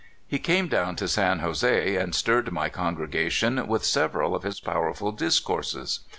[0.27, 5.11] He came down to San Jose and stirred my congregation with several of his powerful
[5.11, 5.99] discourses.